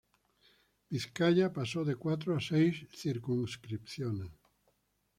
[0.89, 4.31] Vizcaya pasó de cuatro a seis circunscripciones.